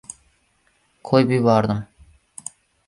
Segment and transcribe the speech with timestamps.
[1.11, 1.87] Qo‘yib yubordim.